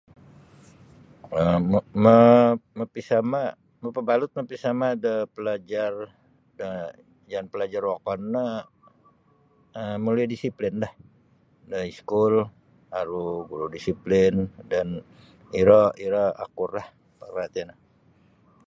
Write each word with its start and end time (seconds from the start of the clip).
um 1.41 1.63
Ma-mapisama 2.05 3.41
mabalut 3.95 4.31
mapisama 4.33 4.87
da 5.03 5.13
palajar 5.33 5.93
yang 7.33 7.45
palajar 7.51 7.83
wokon 7.91 8.21
no 8.33 8.43
um 9.79 9.97
malalui 10.03 10.31
disiplinlah 10.33 10.91
da 11.71 11.77
iskul 11.93 12.35
aru 12.99 13.25
guru 13.49 13.65
disiplin 13.77 14.33
dan 14.71 14.87
iro 15.61 15.83
iro 16.05 16.25
akurlah. 16.45 16.87